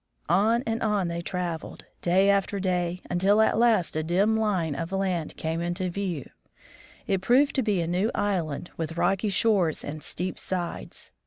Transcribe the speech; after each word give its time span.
On 0.29 0.63
and 0.65 0.81
on 0.81 1.09
they 1.09 1.21
traveled, 1.21 1.85
day 2.01 2.27
after 2.27 2.59
day, 2.59 3.01
until 3.07 3.39
at 3.39 3.59
last 3.59 3.95
a 3.95 4.01
dim 4.01 4.35
line 4.35 4.73
of 4.73 4.91
land 4.91 5.37
came 5.37 5.61
into 5.61 5.91
view; 5.91 6.27
it 7.05 7.21
proved 7.21 7.53
to 7.57 7.61
be 7.61 7.81
a 7.81 7.87
new 7.87 8.09
island, 8.15 8.71
with 8.77 8.97
rocky 8.97 9.29
shores 9.29 9.83
and 9.83 10.01
steep 10.01 10.39
sides. 10.39 11.11